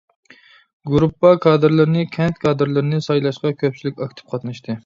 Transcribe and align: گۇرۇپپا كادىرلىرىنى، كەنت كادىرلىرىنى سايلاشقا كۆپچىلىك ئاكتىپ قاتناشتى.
گۇرۇپپا 0.91 1.33
كادىرلىرىنى، 1.43 2.07
كەنت 2.17 2.41
كادىرلىرىنى 2.47 3.03
سايلاشقا 3.09 3.55
كۆپچىلىك 3.63 4.03
ئاكتىپ 4.07 4.35
قاتناشتى. 4.35 4.79